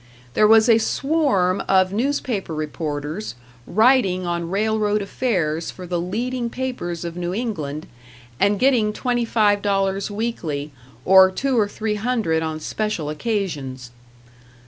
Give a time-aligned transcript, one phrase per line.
[0.33, 3.35] There was a swarm of newspaper reporters,
[3.67, 7.85] writing on railroad affairs for the leading papers of New England,
[8.39, 10.71] and getting twenty five dollars weekly,
[11.05, 13.91] or two or three hundred on special occasions.